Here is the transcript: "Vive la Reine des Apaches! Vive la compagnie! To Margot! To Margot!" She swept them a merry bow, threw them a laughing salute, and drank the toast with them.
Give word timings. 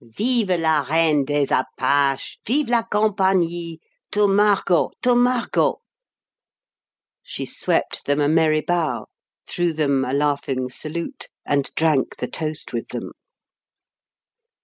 "Vive 0.03 0.57
la 0.59 0.81
Reine 0.81 1.23
des 1.25 1.51
Apaches! 1.51 2.37
Vive 2.43 2.69
la 2.69 2.81
compagnie! 2.81 3.79
To 4.09 4.27
Margot! 4.27 4.89
To 5.03 5.13
Margot!" 5.13 5.79
She 7.21 7.45
swept 7.45 8.05
them 8.07 8.19
a 8.19 8.27
merry 8.27 8.61
bow, 8.61 9.05
threw 9.45 9.71
them 9.73 10.03
a 10.03 10.11
laughing 10.11 10.71
salute, 10.71 11.27
and 11.45 11.69
drank 11.75 12.15
the 12.17 12.27
toast 12.27 12.73
with 12.73 12.87
them. 12.87 13.11